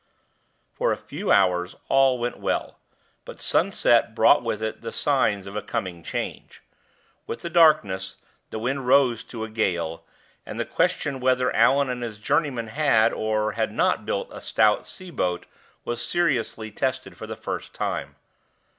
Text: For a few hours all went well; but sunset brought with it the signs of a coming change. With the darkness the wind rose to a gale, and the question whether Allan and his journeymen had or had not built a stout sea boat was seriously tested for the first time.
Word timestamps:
For 0.73 0.91
a 0.91 0.97
few 0.97 1.31
hours 1.31 1.75
all 1.87 2.17
went 2.17 2.39
well; 2.39 2.79
but 3.23 3.39
sunset 3.39 4.15
brought 4.15 4.41
with 4.43 4.59
it 4.59 4.81
the 4.81 4.91
signs 4.91 5.45
of 5.45 5.55
a 5.55 5.61
coming 5.61 6.01
change. 6.01 6.63
With 7.27 7.41
the 7.43 7.51
darkness 7.51 8.15
the 8.49 8.57
wind 8.57 8.87
rose 8.87 9.23
to 9.25 9.43
a 9.43 9.47
gale, 9.47 10.03
and 10.43 10.59
the 10.59 10.65
question 10.65 11.19
whether 11.19 11.55
Allan 11.55 11.89
and 11.91 12.01
his 12.01 12.17
journeymen 12.17 12.69
had 12.69 13.13
or 13.13 13.51
had 13.51 13.71
not 13.71 14.03
built 14.03 14.29
a 14.31 14.41
stout 14.41 14.87
sea 14.87 15.11
boat 15.11 15.45
was 15.85 16.03
seriously 16.03 16.71
tested 16.71 17.15
for 17.15 17.27
the 17.27 17.35
first 17.35 17.75
time. 17.75 18.15